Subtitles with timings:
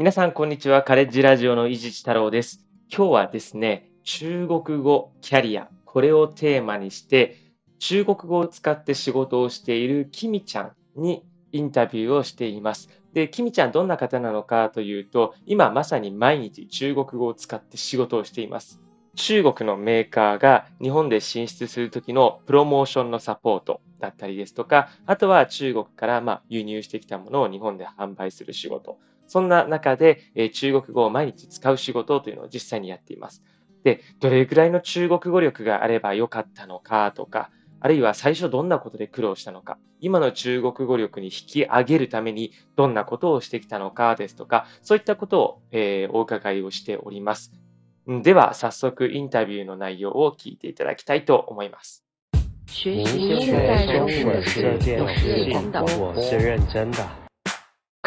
[0.00, 0.82] 皆さん、こんにちは。
[0.82, 2.64] カレッジラジオの伊地知太郎です。
[2.90, 7.36] 今日はですね、中国語キャリア、これをテーマにして、
[7.80, 12.88] 中国語を使って仕事をしているキミちゃんにインタビューをしています。
[13.12, 18.80] で、キミちゃんどんな方なのかというと、今まさに毎日中国語を使って仕事をしています。
[19.16, 28.96] 中国のメーカーが日本で進出する時のプロモーションのサポートだったりですとか、あとは中国からま輸入してきたものを日本で販売する仕事。
[29.30, 33.44] そんな中で、えー中国語を毎日使う仕事というのを実際にやっています。
[33.84, 47.52] で、どれくらいの中国語力があればよかったのかとか、あるいは最初どんなことで苦労したのか、今の中国語力に引き上げるためにどんなことをしてきたのかですとか、そういったことを、えーお伺いをしております。
[48.10, 52.04] んでは、早速インタビューの内容を聞いていただきたいと思います。
[52.66, 57.29] 学习在的是这件事情，我是认真的。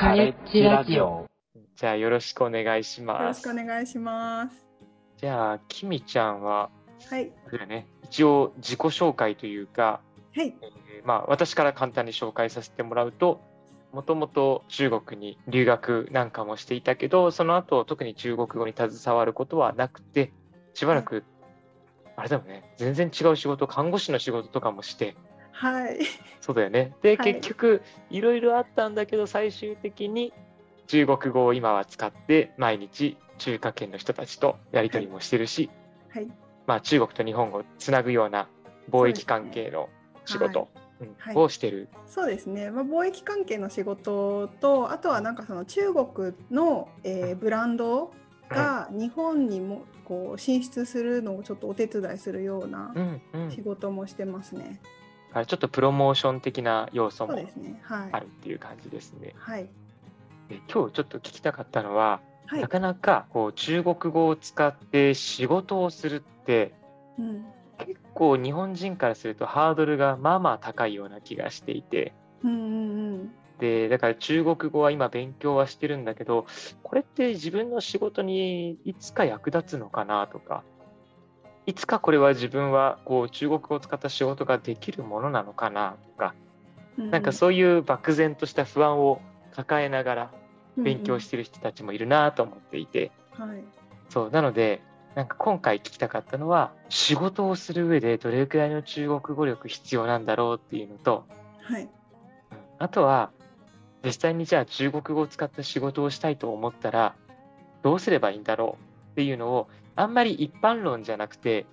[0.03, 1.29] カレッジラジオ。
[1.77, 3.41] じゃあ、よろしくお願いしよろします。
[3.41, 4.67] くお願いします。
[5.15, 6.69] じゃあ、きみちゃんは、
[7.09, 7.31] はい。
[7.69, 10.01] ね、一応自己紹介というか、
[10.35, 10.53] はい。
[10.61, 13.39] えーまあ、私から簡単に紹介させてもらうと、
[13.93, 20.33] もともと中国に留学なんかもしていたけど、その後特に中国語に携わることはなくて、
[20.73, 21.23] しばらく、
[22.17, 25.15] あれだもんね、全然違う仕事、看護師の仕事とかもして、
[25.53, 25.99] はい。
[26.41, 26.93] そうだよね。
[27.01, 30.33] で、はい結局、いろいろあったんだけど、最終的に
[30.87, 35.69] 中国語を今は使って、毎日中華圏の人たちとやり取りもしてるし、
[36.09, 36.27] はい。
[36.67, 38.49] まあ、中国と日本をつなぐような
[38.91, 39.89] 貿易関係の
[40.25, 41.89] 仕事、うんはいをしてる。
[42.05, 42.71] そうですね。
[42.71, 48.11] まあ、貿易関係の仕事と、あとはなんかその中国の、えーブランド
[48.49, 54.79] が日本にもこう進出するのをちょっとお手伝いするようなうんうん仕事もしてますね。
[55.33, 57.33] あちょっとプロモーション的な要素も。
[58.11, 59.33] あるっていう感じですね。
[59.37, 59.69] はい。
[60.49, 62.67] で今日ちょっと聞きたかったのは、はいな。
[62.67, 66.73] かなかこう中国語を使って仕事をするって
[67.17, 67.45] うん。
[67.79, 72.13] 結構日本人からするとハードルがまあまあ高いような気がしていて
[72.43, 73.33] うんうんうん。
[73.59, 76.45] でだから中国語は今勉強はしてるんだけど
[76.83, 80.63] これって自分の仕事にいつか役立つのかなとか
[81.65, 86.35] いつかこれは自分はこう中国語を使った仕事ができるものなのかなとか
[86.97, 90.31] うなんかそういう漠然とした不安を抱えながら
[90.77, 93.49] 勉強してる人たちもいるなと思っていて、うんうん。
[93.51, 93.63] はい。
[94.09, 94.81] そうなので
[95.15, 101.25] なんか今回聞きたかったのは仕事をする上でどれくらいの中国語力必要なんだろうっていうのと、
[101.61, 101.83] はい。
[101.83, 101.89] うん
[102.83, 103.31] あとは
[104.03, 107.15] 実際にじゃあ中国語を使った仕事をしたいと思ったら
[107.81, 111.65] どうすればいいんだろうっていうのをあんまり一般論じゃなくて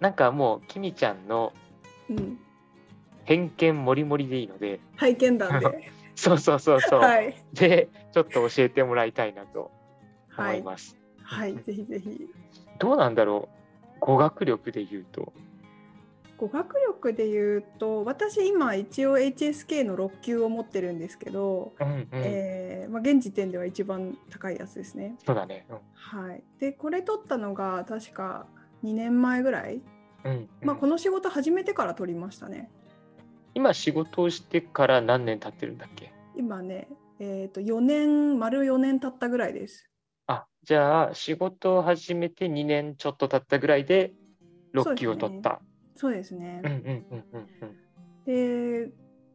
[0.00, 1.52] なんかもうきみちゃんの
[2.08, 2.38] うん。
[3.24, 5.92] 偏見もりもりでいいので体験談で。
[6.14, 7.34] そうそうそうそう、はい。
[7.52, 9.70] でちょっと教えてもらいたいなと
[10.36, 10.62] 思はいい。
[10.62, 10.96] ます。
[11.22, 11.54] はい。
[11.54, 12.28] ぜひぜひ。
[12.78, 13.48] どうなんだろ
[13.96, 15.32] う語学力で言うと。
[16.42, 25.14] 語学力で言うと私今一応 HSK の6級を持ってるんですけど、うんうんえーまあ、現時点では一番高いやつですね。
[25.24, 25.68] そうだね。
[25.94, 28.46] はい、でこれ取ったのが確か
[28.82, 29.82] 2年前ぐらい、
[30.24, 32.68] うんうんまあ、この仕事始めてから取りましたね。
[33.54, 36.12] 今仕事をしてから何年経ってるんだっけ？
[36.36, 36.88] 今ね、
[37.20, 39.88] えー、と4年丸4年経ったぐらいです。
[40.26, 44.12] あじゃあ仕事を始めて2年ちょっと経ったぐらいで
[44.74, 45.62] 6そうですね級を取った。
[45.94, 46.62] そうですね
[48.26, 48.90] で、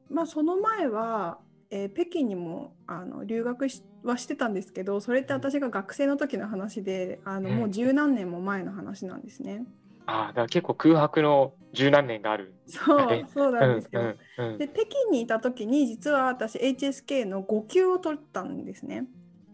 [0.10, 9.66] まあ、その前は、えー北京にもあの留学しはしてたんですけどそれって私が学生の時の話であのうんもう十何年も前の話なんですね。
[10.06, 12.56] ああだから結構空白の十何年がある。
[12.68, 14.16] そうそうなんですよ。
[14.58, 19.06] で北京にいた時に実は私 HSK の5級を取ったんですね。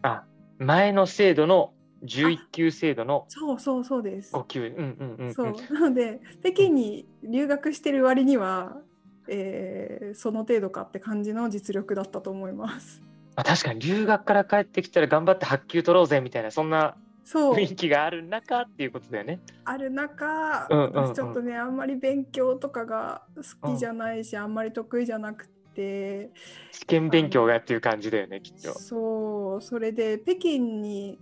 [0.02, 0.24] あ
[0.58, 1.72] 前の制度の
[2.04, 4.32] 11級制度のそうそうそうです。
[4.34, 4.66] 5級。
[4.66, 5.34] うんうんうんうん。
[5.34, 8.76] そうなので北京に留学してる割には、
[9.28, 13.02] えーその程度かって感じの実力だったと思います。
[13.36, 19.40] まあ、確かに留学から帰ってきたら頑張って8級取ろうぜみたいなそんなそう雰囲気がある中っていうことだよね。
[19.64, 23.22] ある中、うんうんうん私ちょっとねあんまり勉強とかが
[23.62, 26.30] 好きじゃないし、あんまり得意じゃなくて
[26.70, 28.78] 試験勉強がっていう感じだよねきっと。
[28.78, 31.18] そうそれで北京に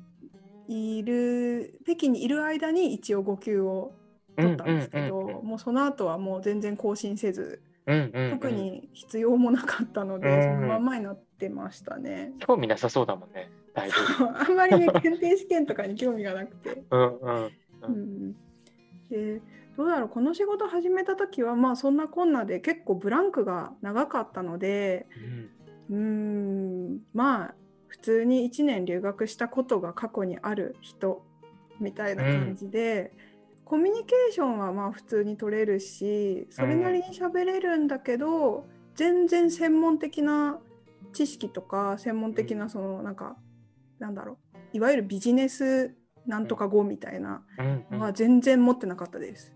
[0.69, 3.93] いる北京にいる間に一応5級を
[4.37, 5.47] 取ったんですけど、うんうんうんうん。
[5.47, 8.31] もうその後はもう全然更新せず、うんうんうん。
[8.33, 12.33] 特に必要もなかったので、うんそのまんまになってましたね。
[12.41, 13.51] 興味なさそうだもんね。
[13.75, 13.95] だいぶ。
[14.39, 16.83] あんまりね検定試験とかに興味がなくて。
[16.91, 17.51] うんうん
[17.85, 18.33] うん、
[19.11, 19.41] で
[19.77, 25.07] どうだろうこの仕事始めた時はまあそんなこんなで結構ブランクが長かったので
[25.91, 25.95] うん。
[25.95, 25.97] うー
[26.95, 27.62] んまあ普
[28.03, 31.25] 通に1年留学したことが過去にある人
[31.81, 33.13] みたいな感じで、
[33.65, 40.59] コミュニケーションはまあ普通に取れるしそれなりに喋れるんだけど、全然専門的な
[41.15, 43.37] 知識とか専門的なそのなんか、
[43.99, 44.39] なんだろ
[44.73, 45.95] ういわゆるビジネス
[46.27, 47.87] なんとか語みたいなうん。
[47.91, 49.53] うんのは全然持ってなかったです。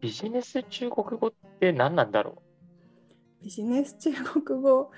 [0.00, 2.42] ビジネス中国語って何なんだろ
[3.42, 4.12] ビジネス中
[4.42, 4.90] 国語？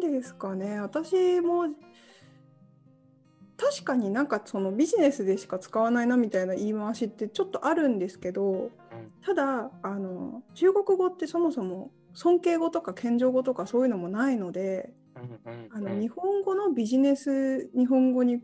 [0.00, 0.80] なんですかね。
[0.80, 1.68] 私も
[3.56, 8.70] 確かになんかそのビジネスでしか使わないなみたいな言い回しってちょっとあるんですけど
[9.24, 14.92] ただあの中国語ってそもそも尊敬語とか謙譲語とかそういうのもないので
[15.72, 18.42] あの日本語のビジネス日本語に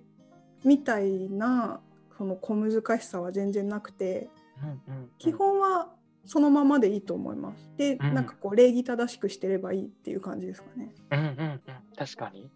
[0.64, 1.80] みたいな
[2.16, 4.30] その小難しさは全然なくて
[5.18, 5.90] 基本は
[6.24, 7.70] そのままでいいと思います。
[7.76, 10.94] で、うんなんかこう礼儀正しくしてればいいっていう感じですかね。
[11.10, 11.60] うんうんうん、
[11.96, 12.50] 確かに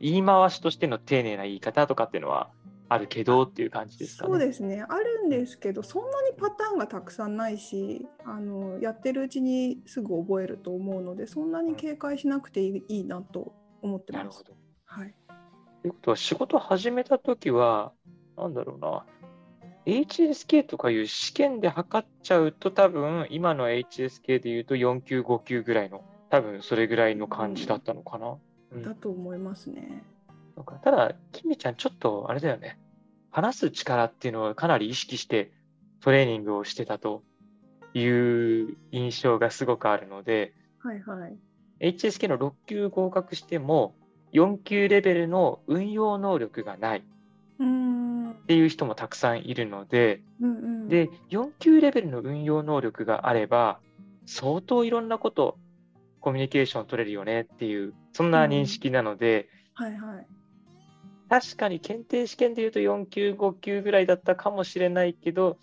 [0.00, 2.50] 言い回しとしての丁寧な言い方とかっていうのは
[2.88, 4.30] あるけどっていう感じですかね。
[4.30, 13.52] そうですねあるんですけどそんなにパターンがたくさんないしあのやってるうちにすぐ覚えると思うのでそんなに警戒しなくていいいいなと
[13.82, 14.22] 思ってます。
[14.22, 14.54] なるほど。
[14.84, 15.14] はい、
[15.82, 17.92] ということは仕事始めた時は
[18.36, 19.04] なんだろうな
[19.86, 28.36] HSK とかいう試験で測っちゃうと多分今の HSK でいうと4級5級ぐらいの多分それぐらいの感じだったのかな。
[28.72, 30.02] うんだと思いますね。
[30.56, 32.78] なんかただ、きみちゃん、ちょっとあれだよね。
[33.30, 35.52] 話す力っていうのはかなり意識して
[36.00, 37.22] トレーニングをしてたと
[37.92, 41.36] いう印象がすごくあるので、はいはい。
[41.80, 43.94] HSK の6級合格しても、
[44.32, 47.02] 4級レベルの運用能力がないっ
[47.58, 48.03] うーん
[48.44, 50.88] うんていう人もたくさんいるので、うん。
[50.88, 53.80] で、4級レベルの運用能力があれば、
[54.26, 55.58] 相当いろんなこと、
[56.20, 60.26] コミュニケーション取れるよねっていう、そんな認識なので、はいはい。
[61.28, 65.58] 確かに検定試験でいうと4級、5級ぐらいだったかもしれないけど、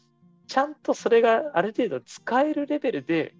[0.48, 3.36] ちゃんとそれがある程度使えるレベルで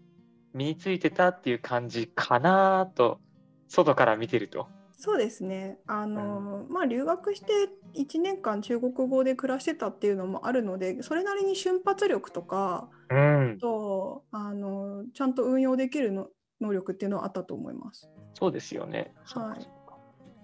[0.54, 3.20] 身についてたっていう感じかなと、
[3.68, 4.68] 外から見てると。
[5.04, 5.80] そうですね。
[5.88, 16.28] あの、まあ留学して1年間中国語で暮らしてたっていうのもあるので、それなりに瞬発力とか、うん、とあのちゃんと運用できるの
[16.62, 18.12] 能力っていうのはあったと思います。
[18.36, 19.12] そうですよね。
[19.24, 19.98] はいか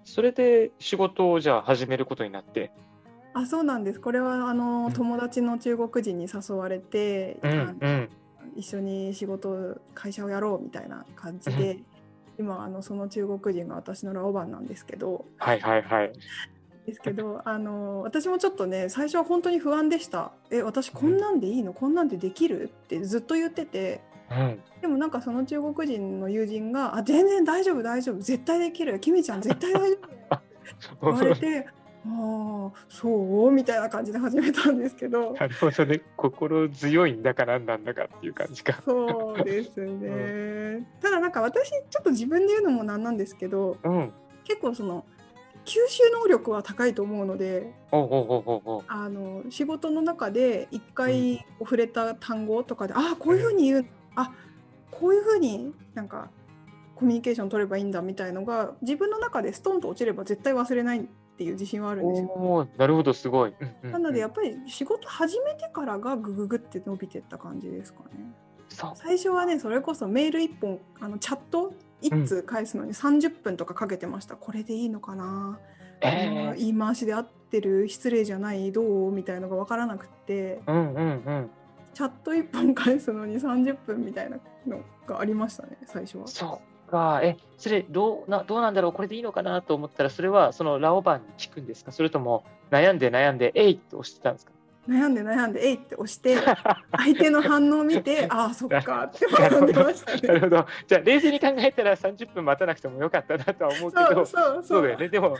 [0.06, 2.72] それで仕事をじゃあ始めることになって、
[3.36, 4.00] あ、そうなんです。
[4.00, 8.10] これはあの、うん友達の中国人に誘われて、うん、
[8.56, 11.78] 一緒に仕事会社をやろうみたいな感じで、
[12.40, 16.14] 今あのその中国人が私のラオバンなんですけど、はいはいはい。
[16.86, 20.32] ですけどあの私もちょっとね最初は本当に不安でした。
[20.52, 21.74] え私こんなんでいいの？
[21.74, 22.64] こんなんでできる？
[22.64, 24.02] ってずっと言ってて。
[24.30, 28.20] うん、でもなんかその中国人の友人が「あ全然大丈夫大丈夫。
[28.20, 29.00] 絶対できる。
[29.00, 29.98] キミちゃん絶対大丈
[30.30, 30.42] 夫」
[31.02, 31.68] 言われて
[32.06, 33.10] 「ああそ
[33.48, 36.02] う?」みたいな感じで始めたんですけどなるほどね。
[36.16, 38.82] 心強いんだかなんなんだかっていう感じか。
[38.86, 44.14] そうですね、ただなんか私ちょっと自分で言うのもなんなんですけどうん。
[44.46, 45.06] 結構その
[45.66, 53.86] 吸収能力は高いと思うのであの仕事の中で一回触れた単語とかで、ああこういうふうに言う
[54.16, 54.32] あ
[54.90, 56.30] こういうふうになんか
[56.96, 61.06] コミュニケーション取ればいいんだみたいのが自分の中でストンと落ちれば絶対忘れない
[61.38, 62.68] っていう自信はあるんですよ。
[62.78, 63.54] なるほど、すごい。
[63.60, 68.34] うんうんうんなのでやっぱり仕事始めてからがグググって伸びてった感じですかね。
[68.96, 75.60] 最初はねそれこそメール1本あのチャット1通返すのに30分とかかけてました、これでいいのかな、
[76.02, 79.12] えあーー言い回しで合ってる失礼じゃないどう？
[79.12, 81.50] みたいのが分からなくってうんうんうん。
[81.94, 86.60] チャット1本返すのに30分みたいなのがありましたね最初は。
[86.88, 87.20] か。
[87.24, 91.92] え、それどうな、どうなんだろうこれでいいのかなと思ったら、それはそのラオバンに聞くんですか？
[91.92, 94.52] それとも悩んで悩んで、えいって押してたんですか？
[94.88, 96.38] 悩んで悩んで「えい!」って押して
[96.96, 100.22] 相手の反応を見て ああそっかって学んでましたね。
[100.24, 100.66] なるほど。
[100.88, 105.10] じゃあ、冷静に考えたら30分待たなくてもよかったなとは思うけど、そうそうそうだよね。
[105.10, 105.36] でも、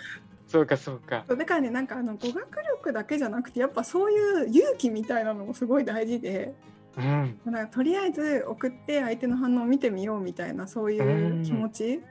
[0.48, 1.24] そうかそうか。
[1.28, 6.54] だからねなんかあの語学力だけじゃなくてやっぱそういう勇気みたいなのもすごい大事で
[6.98, 7.40] うん。
[7.46, 12.02] だからとりあえず送って相手の反応を見てみようみたいなそういう気持ち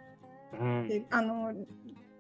[0.59, 0.88] うん。
[0.88, 1.52] であの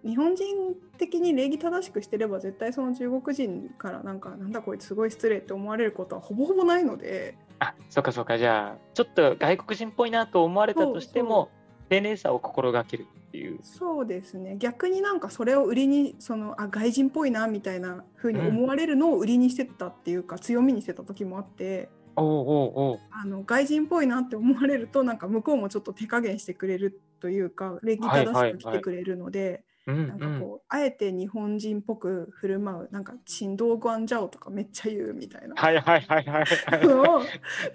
[0.04, 8.38] 日本人的に礼儀正しくしてれば絶対その中国人からなんかなんだこいつすごい失礼って思われることはほぼほぼないのであ、そうかそうか。
[8.38, 11.50] じゃあ、ちょっと外国人っぽいなと思われたとしても、
[11.88, 13.60] 丁寧さを心がけるっていう。
[13.62, 21.88] そうですね逆になんかそれを売りにそのあ外人っぽいなみたいな風に思われるのを売りにしてたっていうか、強みにしてた時もあって。
[22.16, 37.22] あの外人っぽいなって思われるとなんか向こうもちょっと手加減してくれるというか礼儀正しく来てくれるので、うんなんかこう、あえて日本人っぽく振る舞うなんか「チンドーグアンジャオ」とかめっちゃ言うみたいなはいはいはいはいはのを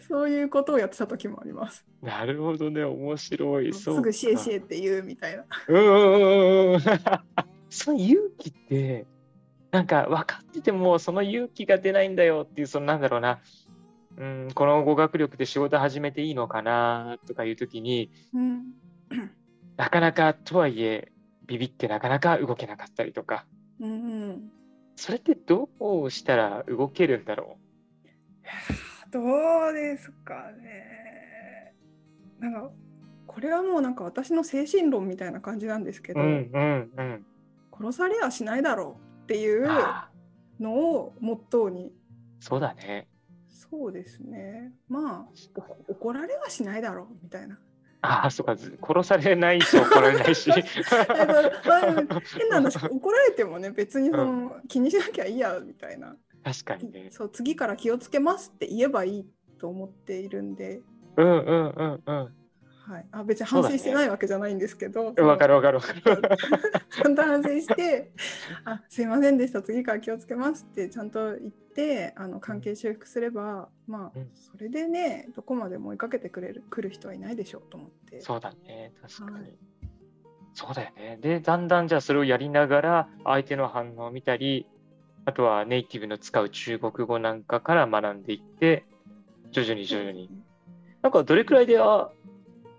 [0.09, 1.85] そういうことをやってた時もあります。
[2.03, 2.05] い。
[2.05, 3.73] なるほどね、面白い。
[3.73, 4.53] そうすぐシエシエ。
[4.55, 5.45] エって言うみたいな。
[5.67, 6.79] うんうんうんうんうん。
[7.69, 9.05] その勇気って、
[9.71, 13.39] なんか分かってても、その勇気が出ないんだよっていう、そのなんだろうな。
[14.17, 18.73] うん、この語学力で仕事始めていいのかなとかいうときに、うん、
[19.77, 21.11] なかなかとはいえ、
[21.45, 23.45] ビビってなかなか動けなかったりとか、
[23.79, 23.95] うんう
[24.33, 24.51] ん
[24.95, 25.67] それってど
[26.03, 27.57] うしたら動けるんだろ
[29.11, 31.73] どうですかね。
[32.39, 32.71] なんか
[33.25, 36.15] これはもうなんか私の精神論みたいな感じなんですけう。
[36.15, 37.25] ど、うんうんうん。
[37.71, 39.67] 殺されはしないだろうっていう
[40.59, 41.91] のをモットーに
[42.39, 43.07] そうだね。
[43.69, 45.27] そうですねまあ
[45.87, 47.59] お怒られはしないだろうみたいな。
[48.03, 50.49] ああ、そうか、ず殺されないし怒られないし。
[50.51, 50.65] 変
[52.49, 57.09] な話怒られてもね別にその、気にしなきゃいいやみたいな確かにね。
[57.11, 59.25] そう次から気をつけますって言えばいい
[59.59, 60.81] と思っているんで、
[61.17, 62.33] うんうんうんうん。
[62.91, 65.77] はい、あ別に反省してないわけじゃないんですけど、わかるわかる。
[65.77, 66.21] わかる。
[66.91, 68.11] ちゃんと反省して
[68.65, 69.61] 「あすいませんでした。
[69.61, 74.29] 次から気をつけます」ってちゃんと言ってあの関係修復すればまあうん。
[74.33, 78.19] それでねどこまでも追いかけてくれる来る人はいないでしょうと思って。
[78.19, 79.37] そうだね、確かに。
[79.37, 79.57] はい。
[80.53, 81.17] そうだよね。
[81.21, 84.67] で、だんだんじゃあそれをやりながら、相手の反応を見たり、
[85.23, 88.85] あとはネイティブの使う中国語なんかから学んでいって、
[89.51, 90.29] 徐々に徐々に。
[91.01, 92.11] なんかどれくらいで、あ、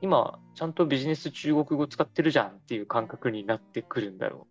[0.02, 4.48] 今、ちゃんとビジネス中国語使ってるじゃんっていう感覚になってくるんだろ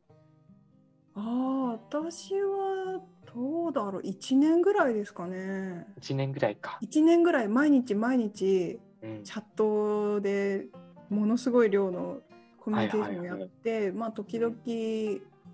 [1.14, 3.02] ああ私は
[3.36, 6.00] どうだろう1年ぐらいですかねう。
[6.00, 6.80] 1年ぐらいか。
[6.82, 9.24] 1年ぐらい毎日毎日うん。
[9.26, 10.68] チャットで
[11.10, 12.20] ものすごい量の
[12.62, 14.56] コミュニケーションをやって、まあ時々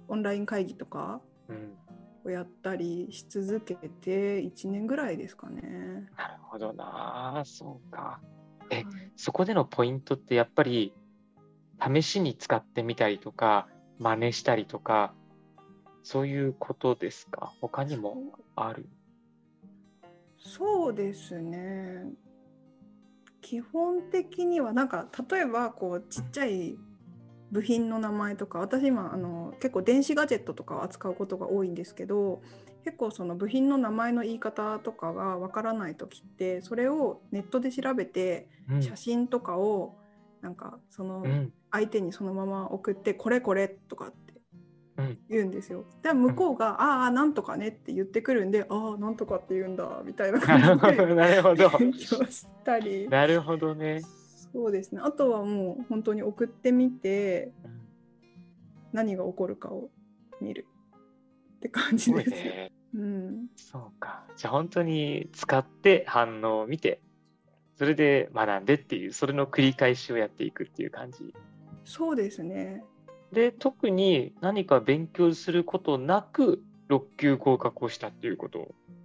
[0.10, 1.76] オンライン会議とかうん。
[2.24, 6.08] をやったりし続けて1年ぐらいですかね。
[6.16, 7.42] なるほどな。
[7.46, 8.20] そうか。
[8.70, 8.86] えはい。
[9.16, 10.94] そこでのポイントってやっぱり
[11.94, 13.68] 試しに使ってみたりとか
[14.00, 15.14] 真似したりとか
[16.04, 17.52] そういうことですか？
[17.62, 18.18] 他にも
[18.56, 18.88] ある？
[20.38, 22.06] そうですね。
[23.42, 26.78] 基本的にはなんか例えばこうちっちゃい
[27.52, 32.42] 部品の名前とか私今あの結構電子ガジェットとかを扱うことが多いんですけど
[32.84, 38.82] 結構その部品の名前の言い方とかがわからない時ってそれをネットで調べてうん。
[38.82, 39.96] 写真とかを
[40.42, 41.54] なんかそのうん。
[41.70, 44.34] 相手にそのまま送ってこれこれとかって
[44.98, 45.18] うん。
[45.30, 45.86] 言うんですよ。
[46.02, 51.70] で向こうが、ああなんとかねって言ってくるんでああなんとかって言うんだみたいな感じで なるほど。
[51.78, 53.08] 勉強したり。
[53.10, 54.02] なるほどね、
[54.54, 55.02] そうですね。
[55.04, 57.78] あとはもう本当に送ってみてうん
[58.94, 59.90] 何が起こるかを
[60.42, 60.66] 見る。
[61.58, 62.30] って感じです。
[62.32, 62.72] ね。
[62.96, 64.24] うん、そうか。
[64.36, 67.02] じゃあ本当に使って反応を見て
[67.76, 71.34] それで学んでっていうそれの繰り返しをやっていくっていう感じ。
[71.84, 72.84] そうですね。
[73.32, 78.74] で特に何か勉強することなく6級合格をしたっていうこと。
[78.90, 78.97] あ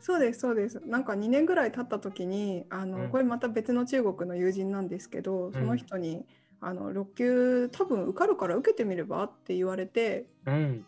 [0.00, 0.80] そうですそうです。
[0.86, 3.08] なんか2年ぐらい経った時にあの、うん。
[3.10, 6.24] これまた別の中国の友人なんですけどその人に、
[6.60, 10.86] あの6級多分受かるから受けてみればって言われてうん。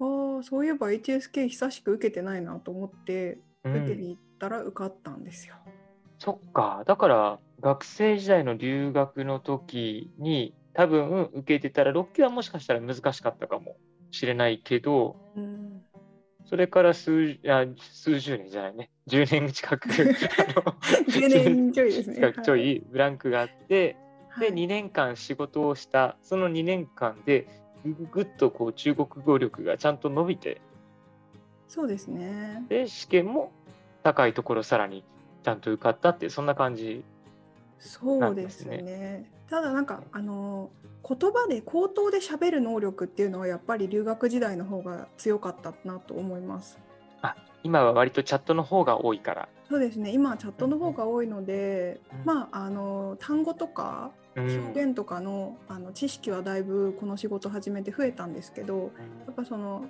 [0.00, 5.54] ああそういえば HSK 久しく受けてないなと思ってうん、受けに行ったら受かったんですよ。
[6.18, 6.82] そっか。
[6.86, 13.76] だから学生時代の留学の時に多分受けてたら6級はもしかしたら難しかったかも
[14.10, 15.82] しれないけどうん、
[16.44, 20.72] それから数あ数十年じゃないね10年近く あの
[21.08, 22.16] 10年ちょいですね。
[22.16, 23.96] 近くちょいブランクがあって、
[24.28, 27.46] はい、で2年間仕事をしたその2年間で
[27.84, 30.60] ぐぐっとこう中国語力がちゃんと伸びて
[31.68, 32.64] そうですね。
[32.68, 33.50] で試験も
[34.02, 35.04] 高いところさらに
[35.42, 37.04] ちゃんと受かったってそんな感じ
[37.78, 39.31] そうですなんね。
[39.48, 40.70] ただなんかあの
[41.06, 46.78] 言葉で口頭で喋る能力っていうのはやっぱり留学時代の方が強かったなと思います。
[47.64, 50.10] 今は割とチャットの方が多いから、そうですね。
[50.10, 54.64] 今はチャットの方が多いので、うんまああの単語とかうん。
[54.66, 58.90] 表現とかの,、あの知識はだいぶこの仕事始めて増えたんですけど、
[59.26, 59.84] やっぱその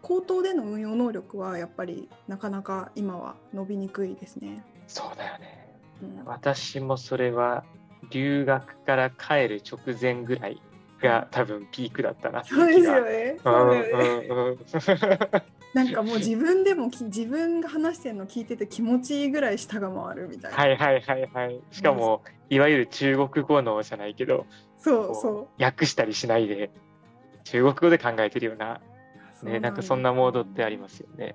[0.00, 4.64] 口頭での運用能力はやっぱりなかなか今は伸びにくいですね。
[4.86, 5.78] そうだよね。
[6.02, 6.24] うん。
[6.24, 7.64] 私もそれは
[8.12, 10.60] 留学から帰る直前ぐらい
[11.02, 13.36] が多分ピークだったなそうですよね。
[15.74, 20.56] なんかもう自分でもき自分が話してるの聞いてて気持ちいいぐらい舌が回るみたいな。
[20.56, 26.70] はいはいはいはいしかもいわゆる中国語のじゃないけどそうこそう訳したりしないで
[27.44, 28.80] 中国語で考えてるような、
[29.42, 31.34] ね、なんかそんなモードってありますよね。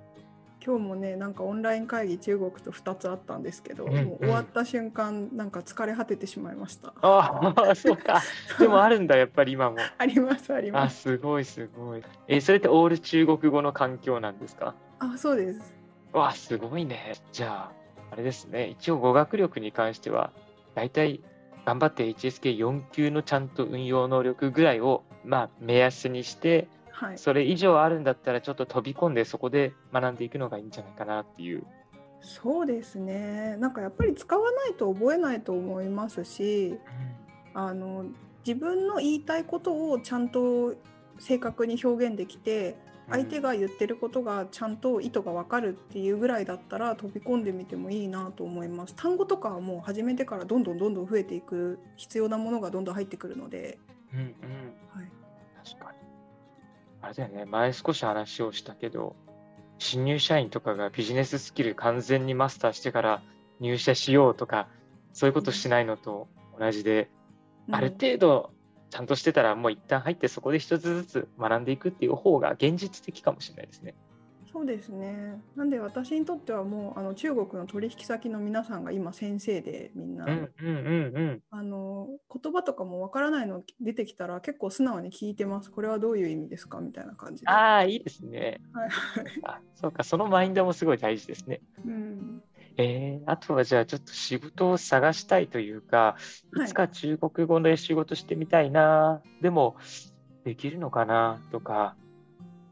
[0.66, 6.94] 今日もねなんかオンライン会議中国と2つあったんですけど、うんうんもう終わった瞬間なんか疲れ果ててしまいました。
[7.02, 8.22] ああ、 そうか。
[8.60, 9.78] でもあるんだ、やっぱり今も。
[9.98, 11.02] ありますありまあ、す。
[11.04, 12.04] すごいすごい。
[12.28, 14.76] え、それってオール中国語の環境なんですか？
[15.00, 15.74] あそうです。
[16.12, 17.14] わあ、すごいね。
[17.32, 17.72] じゃあ、
[18.12, 18.68] あれですね。
[18.70, 20.32] 一応語学力に関しては、
[20.76, 21.22] 大体
[21.66, 27.18] 頑張って HSK4 級のちゃんと運用能力ぐらいを、まあ、目安にして、はい。
[27.20, 31.63] それ以上あるんだったら、ちょっと飛び込んで、そこで学んでいくのがいいんじゃないかなっていう。
[32.22, 33.56] そうですね。
[33.60, 36.80] なんかやっぱり使わないと覚えないと思いますし、
[37.54, 38.06] あの
[38.46, 40.74] 自分の言いたいことをちゃんと
[41.20, 42.75] 正確に表現できて、
[43.10, 48.96] 相手が言ってることがちゃんと意図がわかるっていうぐらいだったら飛び込んでみてもいいなと思います。
[48.96, 53.77] 単語とかはもう始めてからどんどんどんどん増えていく必要なものがどんどん入ってくるので、
[54.12, 54.25] うんうん。
[54.89, 55.12] はい、
[55.63, 55.97] 確かに。
[57.08, 59.16] あれだよね、前少し話をしたけど、
[59.78, 63.24] 新入社員とかがビジネススキル完全にマスターしてから
[63.62, 64.68] 入社しようとか、
[65.14, 66.28] そういうことしないのと
[66.60, 67.10] 同じで、
[67.72, 68.52] ある程度
[68.90, 73.96] ちゃんとしてたら、もう一旦入ってそこで一つずつ学んでいくっていう方が現実的かもしれないですね。
[74.58, 75.40] そうですね。
[75.56, 80.76] なんで私にとってはもうあの中国の取引先の皆さんが今先生でみんな、うんうんうん
[81.16, 81.42] うん。
[81.52, 82.08] あの
[82.44, 85.70] 言葉とかもわからないの出てきたら結構素直に聞いてます。
[85.70, 86.80] これはどういう意味ですか？
[86.80, 87.52] みたいな感じで。
[87.52, 88.60] はああ、いいですね。
[88.60, 91.62] い、あそうか、そのマインドもすごい大事ですね。
[91.86, 92.42] うん、
[92.78, 96.16] えー、あとはじゃあちょっと仕事を探したいというか、
[96.52, 99.76] はいいつか中国語で仕事してみたいな、でも
[100.46, 101.40] できるのかな？
[101.52, 101.96] とか、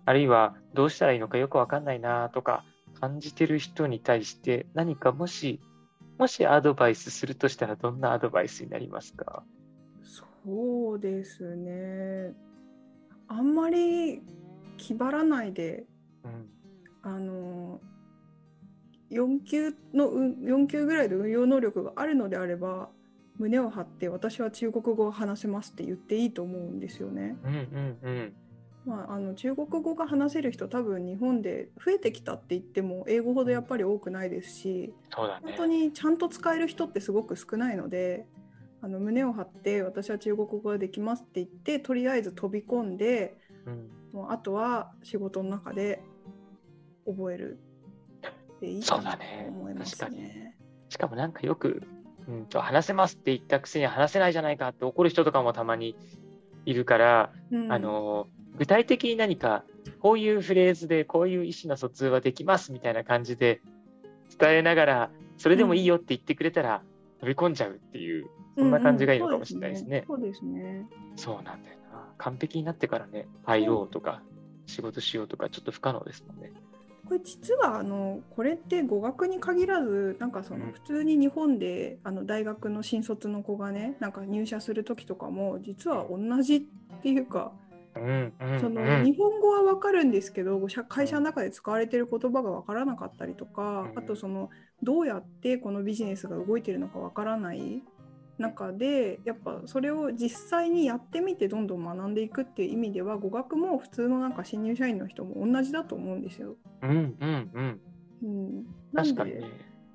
[0.06, 2.64] あるいはどうしたらいいのかよくわかんないなとか
[3.00, 5.60] 感じてる人に対して何かもし、
[6.18, 9.44] もしアドバイスするとしたらどんなアドバイスになりますか？
[10.04, 12.34] そうですね。
[13.28, 14.22] あんまり
[14.78, 15.86] 気張らないで、
[16.24, 16.50] うん。
[17.02, 17.80] あの
[19.12, 22.90] 4級の運4級ぐらいで運用能力があるのであれば
[23.38, 27.38] 胸を張って私は中国語を話せますって言っていいと思うんですよね。
[27.44, 28.34] うんうんうん。
[28.86, 35.42] まあ、あの中国語が話せる人多分日本で増えてきたって言っても英語ほどやっぱり多くないですしそうだね。
[35.44, 38.28] 本当にちゃんと使える人ってすごく少ないので
[38.82, 46.02] あの胸を張って私は中国語ができますって言ってとりあえず飛び込んでうん、もうあとは仕事の中で
[47.06, 47.60] 覚える
[48.62, 50.56] でいいかなとそうだね思います確かね。
[50.90, 51.84] しかもなんかよく、
[52.28, 55.96] うんと、話せますって言ったくせに話せないじゃないかって怒る人とかもたまに
[56.66, 59.64] いるから、うんあの具体的に何か
[60.00, 63.62] こういうフレーズでこういう意思の疎通はできますみたいな感じで
[64.40, 66.82] 伝えながらそれでもいいよって言ってくれたら
[67.20, 70.04] 飛び込んじゃうっていう、そんな感じがいいのかもしれないですね。
[70.08, 70.86] そうですね。
[71.16, 74.22] そうなんだよな完璧になってからね入ろうとか
[74.66, 76.52] 仕事しようとかちょっと不可能ですもんね。
[77.08, 86.62] これ実はあのこれって語学に限らずなんかそのうん普通に日本であの大学の新卒の子がねなんか入社する時とかも実は同じっ
[87.02, 87.52] ていうか
[88.60, 94.00] そのうん日本語は分かるんですけど社会社の中で使われてる言葉が分からなかったりとかうん。
[94.00, 94.50] あとその
[94.84, 97.84] どうやってこのビジネスが動いてるのか分からない。
[98.38, 106.58] 中でやっぱそれを実際にやってみてどんどん学んでいくっていう意味では語学も普通のなんか新入社員の人も同じだと思うんですよ。
[106.82, 107.82] うんうんうん
[108.24, 109.42] うん、なんでね。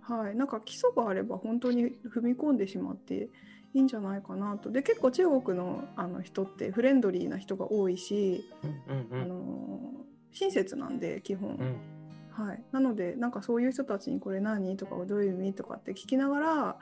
[0.01, 3.29] はい、なんか基礎があれば本当に踏み込んでしまって
[3.73, 4.71] いいんじゃないかなと。
[4.71, 8.45] で結構中国のあの人ってフレンドリーな人が多いし、
[8.89, 9.81] うんうんあの
[10.33, 11.77] 親切なんで基本、うん。
[12.31, 16.77] はい、なのでなんかそういう人たちにこれ何とかどういう意味とかって聞きながら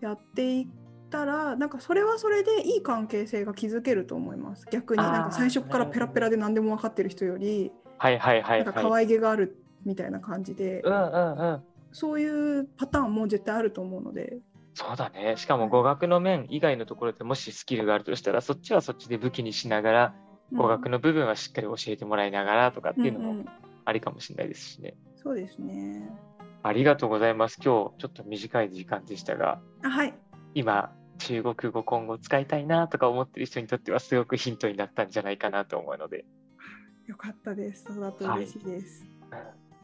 [0.00, 0.66] やっていっ
[1.10, 4.66] たらなんかそれはそれでいい関係性が築けると思います。
[4.70, 8.62] 逆になんか最初からペラペラで何でも分かってる人よりはいはいはない。
[8.62, 9.04] んか可はい。
[9.04, 11.62] 愛げがあるみたいな感じで、うんうんうん。
[11.92, 14.38] そういうパターンも絶対あると思うので、
[14.74, 15.36] そうだね。
[15.36, 20.14] しかも語学の面以外のところでもしスキルがあるとしたら、そっちはそっちで武器にしながら、
[20.52, 23.46] 語学の部分はしっかり教えてもらいながらとかっていうのもうんうん
[23.84, 24.94] ありかもしれないですしね。
[25.16, 26.08] そうですね。
[26.62, 27.58] ありがとうございます。
[27.62, 30.14] 今日ちょっと短い時間でしたが、あはい。
[30.54, 36.24] 今、中国語今後使いたいなとか思ってる人にとってはすごくヒントになったんじゃないかなと思うので、
[37.06, 37.84] よかったです。
[37.92, 39.04] そうだと嬉しいです。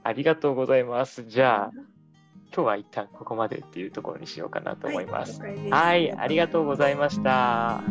[0.02, 1.24] ありがとうございます。
[1.24, 1.70] じゃあ、
[2.56, 5.42] 今日は一旦ここまでっていうところにしようかなと思います。
[5.42, 7.30] はいはい、ありがとうございました。
[7.30, 7.82] は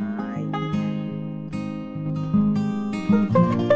[3.72, 3.75] い。